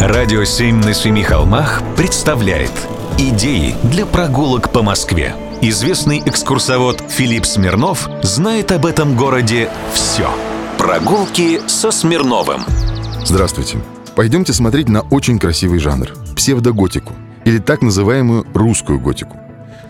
Радио 0.00 0.42
«Семь 0.44 0.76
на 0.82 0.94
семи 0.94 1.22
холмах» 1.22 1.82
представляет 1.96 2.72
Идеи 3.18 3.76
для 3.84 4.04
прогулок 4.04 4.72
по 4.72 4.82
Москве. 4.82 5.34
Известный 5.60 6.20
экскурсовод 6.24 7.04
Филипп 7.08 7.46
Смирнов 7.46 8.08
знает 8.22 8.72
об 8.72 8.86
этом 8.86 9.16
городе 9.16 9.70
все. 9.92 10.28
Прогулки 10.76 11.60
со 11.68 11.90
Смирновым. 11.90 12.62
Здравствуйте. 13.24 13.78
Пойдемте 14.16 14.52
смотреть 14.52 14.88
на 14.88 15.02
очень 15.02 15.38
красивый 15.38 15.78
жанр– 15.78 16.12
псевдоготику, 16.36 17.12
или 17.44 17.58
так 17.58 17.82
называемую 17.82 18.46
русскую 18.54 18.98
готику. 18.98 19.36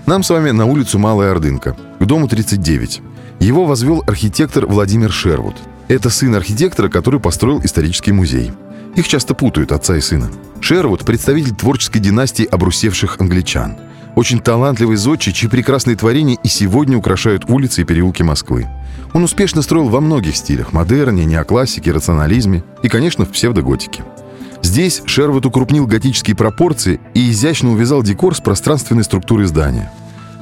Нам 0.04 0.22
с 0.22 0.30
вами 0.30 0.50
на 0.50 0.66
улицу 0.66 0.98
Малая 0.98 1.30
Ордынка, 1.30 1.76
к 1.98 2.04
дому 2.04 2.28
39. 2.28 3.00
Его 3.40 3.64
возвел 3.64 4.02
архитектор 4.06 4.66
Владимир 4.66 5.10
Шервуд. 5.10 5.56
Это 5.88 6.10
сын 6.10 6.34
архитектора, 6.34 6.88
который 6.88 7.20
построил 7.20 7.60
исторический 7.62 8.12
музей. 8.12 8.52
Их 8.94 9.08
часто 9.08 9.34
путают, 9.34 9.72
отца 9.72 9.96
и 9.96 10.00
сына. 10.00 10.30
Шервуд– 10.60 11.04
представитель 11.06 11.54
творческой 11.54 12.00
династии 12.00 12.44
обрусевших 12.44 13.20
англичан. 13.20 13.76
Очень 14.14 14.40
талантливый 14.40 14.96
зодчий, 14.96 15.32
чьи 15.32 15.48
прекрасные 15.48 15.96
творения 15.96 16.36
и 16.42 16.48
сегодня 16.48 16.98
украшают 16.98 17.48
улицы 17.48 17.80
и 17.80 17.84
переулки 17.84 18.22
Москвы. 18.22 18.68
Он 19.14 19.24
успешно 19.24 19.62
строил 19.62 19.88
во 19.88 20.02
многих 20.02 20.36
стилях– 20.36 20.72
модерне, 20.74 21.24
неоклассике, 21.24 21.92
рационализме 21.92 22.62
и, 22.82 22.88
конечно, 22.88 23.24
в 23.24 23.30
псевдоготике. 23.30 24.04
Здесь 24.62 25.02
Шервуд 25.06 25.46
укрупнил 25.46 25.86
готические 25.86 26.36
пропорции 26.36 27.00
и 27.14 27.30
изящно 27.30 27.72
увязал 27.72 28.02
декор 28.02 28.36
с 28.36 28.40
пространственной 28.40 29.04
структурой 29.04 29.46
здания. 29.46 29.90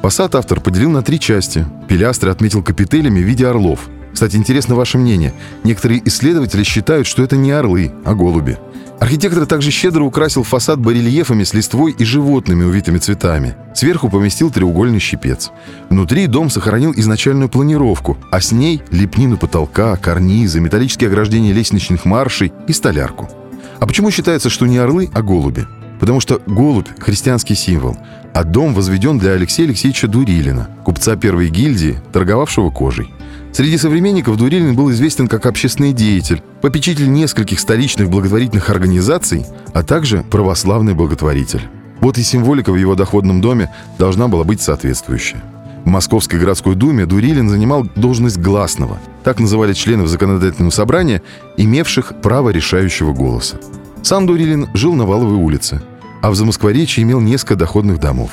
Фасад 0.03 0.34
автор 0.34 0.61
поделил 0.61 0.91
на 0.91 1.03
три 1.03 1.20
части. 1.20 1.64
Пилястры 1.89 2.30
отметил 2.30 2.62
капителями 2.62 3.20
в 3.20 3.25
виде 3.25 3.47
орлов– 3.47 3.89
кстати, 4.12 4.37
интересно 4.37 4.74
ваше 4.74 4.98
мнение. 4.98 5.32
Некоторые 5.64 6.02
исследователи 6.06 6.62
считают, 6.62 7.06
что 7.06 7.23
это 7.23 7.37
не 7.37 7.50
орлы, 7.52 7.92
а 8.05 8.14
голуби. 8.14 8.59
Архитектор 9.00 9.46
также 9.46 9.70
щедро 9.70 10.02
украсил 10.02 10.42
фасад 10.42 10.78
барельефами 10.78 11.45
с 11.45 11.55
листвой 11.55 11.92
и 11.92 12.05
животными, 12.05 12.64
увитыми 12.64 12.98
цветами. 12.98 13.55
Сверху 13.75 14.11
поместил 14.11 14.50
треугольный 14.50 14.98
щипец. 14.98 15.50
Внутри 15.89 16.27
дом 16.27 16.50
сохранил 16.50 16.92
изначальную 16.94 17.48
планировку, 17.48 18.19
а 18.30 18.42
с 18.42 18.52
ней 18.52 18.83
лепнину 18.91 19.39
потолка, 19.39 19.97
карнизы, 19.97 20.61
металлические 20.61 21.08
ограждения 21.08 21.55
лестничных 21.55 22.05
маршей 22.05 22.52
и 22.67 22.74
столярку. 22.74 23.30
А 23.78 23.86
почему 23.86 24.11
считается, 24.11 24.50
что 24.50 24.67
не 24.67 24.77
орлы, 24.77 25.08
а 25.14 25.22
голуби? 25.22 25.67
Потому 26.01 26.20
что 26.20 26.41
голубь– 26.47 26.89
христианский 26.98 27.55
символ, 27.55 27.97
а 28.33 28.43
дом 28.43 28.75
возведен 28.75 29.19
для 29.19 29.33
Алексея 29.33 29.67
Алексеевича 29.67 30.09
Дурилина, 30.09 30.70
купца 30.83 31.15
первой 31.15 31.51
гильдии, 31.51 32.01
торговавшего 32.12 32.70
кожей. 32.70 33.12
Среди 33.53 33.77
современников 33.77 34.37
Дурилин 34.37 34.75
был 34.75 34.91
известен 34.92 35.29
как 35.29 35.45
общественный 35.45 35.92
деятель, 35.92 36.42
попечитель 36.62 37.12
нескольких 37.12 37.61
столичных 37.61 38.09
благотворительных 38.09 38.70
организаций, 38.70 39.45
а 39.75 39.83
также 39.83 40.23
православный 40.23 40.95
благотворитель. 40.95 41.62
Вот 42.01 42.17
и 42.17 42.23
символика 42.23 42.73
в 42.73 42.77
его 42.77 42.95
доходном 42.95 43.41
доме 43.41 43.70
должна 43.98 44.29
была 44.29 44.45
быть 44.45 44.62
соответствующая. 44.62 45.42
В 45.85 45.89
Московской 45.89 46.39
городской 46.39 46.77
думе 46.77 47.07
Дурилин 47.07 47.48
занимал 47.48 47.87
должность 47.97 48.39
гласного. 48.39 48.98
Так 49.25 49.41
называли 49.41 49.73
членов 49.73 50.09
законодательного 50.09 50.70
собрания, 50.70 51.20
имевших 51.57 52.20
право 52.23 52.51
решающего 52.51 53.12
голоса. 53.12 53.59
Сам 54.03 54.27
Дурилин 54.27 54.69
жил 54.73 54.95
на 54.95 55.05
Валовой 55.05 55.37
улице, 55.37 55.83
а 56.23 56.31
в 56.31 56.35
Замоскворечье 56.35 57.03
имел 57.03 57.21
несколько 57.21 57.57
доходных 57.57 58.01
домов. 58.01 58.31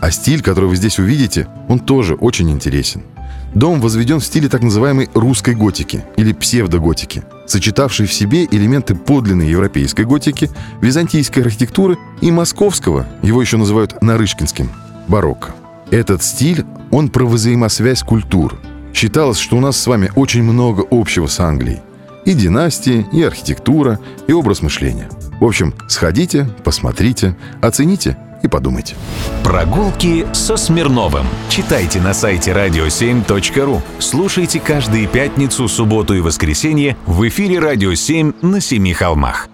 А 0.00 0.10
стиль, 0.10 0.42
который 0.42 0.66
вы 0.66 0.76
здесь 0.76 0.98
увидите, 0.98 1.48
он 1.68 1.78
тоже 1.78 2.14
очень 2.14 2.50
интересен– 2.50 3.02
Дом 3.54 3.80
возведен 3.80 4.18
в 4.18 4.24
стиле 4.24 4.48
так 4.48 4.62
называемой 4.62 5.08
русской 5.14 5.54
готики 5.54 6.04
или 6.16 6.32
псевдоготики, 6.32 7.22
сочетавшей 7.46 8.06
в 8.06 8.12
себе 8.12 8.46
элементы 8.46 8.96
подлинной 8.96 9.48
европейской 9.48 10.04
готики, 10.04 10.50
византийской 10.80 11.44
архитектуры 11.44 11.96
и 12.20 12.32
московского, 12.32 13.06
его 13.22 13.40
еще 13.40 13.56
называют 13.56 14.02
нарышкинским, 14.02 14.70
барокко. 15.06 15.54
Этот 15.92 16.24
стиль, 16.24 16.64
он 16.90 17.10
про 17.10 17.26
взаимосвязь 17.26 18.02
культур. 18.02 18.58
Считалось, 18.92 19.38
что 19.38 19.56
у 19.56 19.60
нас 19.60 19.76
с 19.76 19.86
вами 19.86 20.10
очень 20.16 20.42
много 20.42 20.84
общего 20.90 21.28
с 21.28 21.38
Англией. 21.38 21.80
И 22.24 22.32
династии, 22.32 23.06
и 23.12 23.22
архитектура, 23.22 24.00
и 24.26 24.32
образ 24.32 24.62
мышления. 24.62 25.08
В 25.40 25.44
общем, 25.44 25.74
сходите, 25.88 26.48
посмотрите, 26.64 27.36
оцените 27.60 28.16
и 28.42 28.48
подумайте. 28.48 28.94
Прогулки 29.42 30.26
со 30.32 30.56
Смирновым. 30.56 31.26
Читайте 31.48 32.00
на 32.00 32.14
сайте 32.14 32.52
radio7.ru. 32.52 33.80
Слушайте 33.98 34.60
каждые 34.60 35.06
пятницу, 35.06 35.68
субботу 35.68 36.14
и 36.14 36.20
воскресенье 36.20 36.96
в 37.06 37.26
эфире 37.28 37.58
«Радио 37.58 37.92
7» 37.92 38.34
на 38.42 38.60
Семи 38.60 38.92
холмах. 38.92 39.48